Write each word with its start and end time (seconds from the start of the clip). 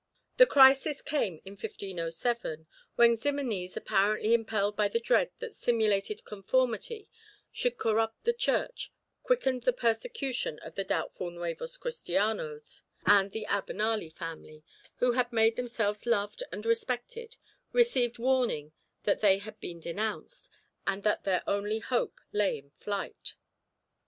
The 0.37 0.47
crisis 0.47 0.99
came 0.99 1.41
in 1.45 1.51
1507, 1.53 2.65
when 2.95 3.15
Ximenes, 3.15 3.77
apparently 3.77 4.33
impelled 4.33 4.75
by 4.75 4.87
the 4.87 4.99
dread 4.99 5.29
that 5.37 5.53
simulated 5.53 6.25
conformity 6.25 7.07
should 7.51 7.77
corrupt 7.77 8.23
the 8.23 8.33
Church, 8.33 8.91
quickened 9.21 9.61
the 9.61 9.71
persecution 9.71 10.57
of 10.63 10.73
the 10.73 10.83
doubtful 10.83 11.29
"Nuevos 11.29 11.77
Cristianos," 11.77 12.81
and 13.05 13.31
the 13.31 13.45
Abenali 13.47 14.09
family, 14.11 14.63
who 14.95 15.11
had 15.11 15.31
made 15.31 15.55
themselves 15.55 16.07
loved 16.07 16.41
and 16.51 16.65
respected, 16.65 17.35
received 17.71 18.17
warning 18.17 18.71
that 19.03 19.21
they 19.21 19.37
had 19.37 19.59
been 19.59 19.79
denounced, 19.79 20.49
and 20.87 21.03
that 21.03 21.25
their 21.25 21.43
only 21.47 21.77
hope 21.77 22.19
lay 22.33 22.57
in 22.57 22.71
flight. 22.71 23.35